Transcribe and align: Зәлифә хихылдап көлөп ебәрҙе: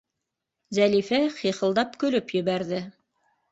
Зәлифә 0.77 1.19
хихылдап 1.35 1.95
көлөп 2.07 2.35
ебәрҙе: 2.41 2.83